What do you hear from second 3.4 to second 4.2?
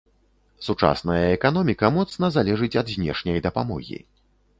дапамогі.